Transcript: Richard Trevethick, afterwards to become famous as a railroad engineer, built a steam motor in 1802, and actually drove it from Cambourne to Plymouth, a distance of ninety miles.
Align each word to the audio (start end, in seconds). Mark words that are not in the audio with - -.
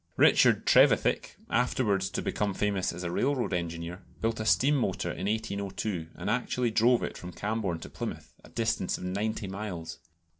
Richard 0.17 0.65
Trevethick, 0.65 1.35
afterwards 1.47 2.09
to 2.09 2.23
become 2.23 2.55
famous 2.55 2.91
as 2.91 3.03
a 3.03 3.11
railroad 3.11 3.53
engineer, 3.53 4.01
built 4.19 4.39
a 4.39 4.47
steam 4.47 4.73
motor 4.75 5.11
in 5.11 5.27
1802, 5.27 6.07
and 6.15 6.27
actually 6.27 6.71
drove 6.71 7.03
it 7.03 7.15
from 7.19 7.31
Cambourne 7.31 7.77
to 7.81 7.87
Plymouth, 7.87 8.33
a 8.43 8.49
distance 8.49 8.97
of 8.97 9.03
ninety 9.03 9.45
miles. 9.45 9.99